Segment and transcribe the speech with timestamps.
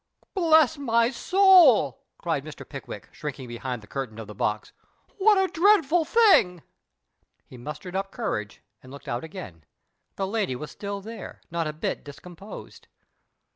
[0.33, 2.67] "Bless my soul," cried Mr.
[2.67, 4.73] Pickwick, shrinking behind the curtain of the box,"
[5.21, 6.61] wiiat a dreadful thing 1"
[7.49, 9.63] He mustered up courage, and looked out again.
[10.15, 12.87] The lady was still there, not a bit discomposed.